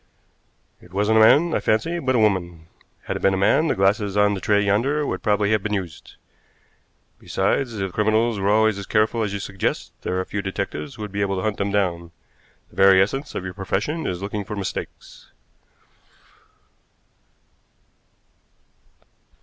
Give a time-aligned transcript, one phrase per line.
[0.81, 2.65] "It wasn't a man, I fancy, but a woman.
[3.03, 5.75] Had it been a man, the glasses on the tray yonder would probably have been
[5.75, 6.15] used.
[7.19, 11.03] Besides, if criminals were always as careful as you suggest, there are few detectives who
[11.03, 12.09] would be able to hunt them down.
[12.71, 15.29] The very essence of your profession is looking for mistakes."